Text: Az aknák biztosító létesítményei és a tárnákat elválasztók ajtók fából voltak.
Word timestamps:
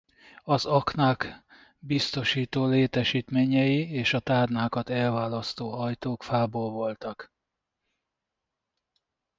Az 0.43 0.65
aknák 0.65 1.43
biztosító 1.79 2.65
létesítményei 2.67 3.91
és 3.91 4.13
a 4.13 4.19
tárnákat 4.19 4.89
elválasztók 4.89 5.73
ajtók 5.75 6.23
fából 6.23 6.71
voltak. 6.71 7.31